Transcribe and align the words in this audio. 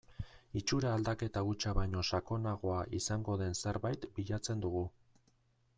Itxura 0.61 0.93
aldaketa 0.99 1.43
hutsa 1.49 1.73
baino 1.79 2.01
sakonagoa 2.09 2.81
izango 3.01 3.37
den 3.45 3.55
zerbait 3.65 4.09
bilatzen 4.19 4.65
dugu. 4.67 4.85